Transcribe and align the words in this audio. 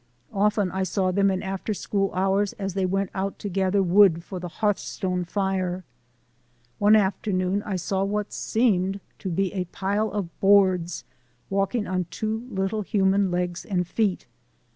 Often 0.33 0.71
I 0.71 0.81
saw 0.81 1.11
them 1.11 1.29
in 1.29 1.43
after 1.43 1.75
school 1.75 2.09
hours 2.15 2.53
as 2.53 2.73
they 2.73 2.87
went 2.87 3.11
out 3.13 3.37
to 3.37 3.49
gather 3.49 3.83
wood 3.83 4.23
for 4.23 4.39
the 4.39 4.47
hearthstone 4.47 5.23
fire. 5.25 5.83
One 6.79 6.95
afternoon 6.95 7.61
I 7.67 7.75
saw 7.75 8.03
what 8.03 8.33
seemed 8.33 8.99
to 9.19 9.29
be 9.29 9.53
a 9.53 9.65
pile 9.65 10.09
of 10.11 10.27
boards 10.39 11.03
walking 11.51 11.85
on 11.85 12.07
two 12.09 12.47
little 12.49 12.81
human 12.81 13.29
legs 13.29 13.63
and 13.63 13.87
feet. 13.87 14.25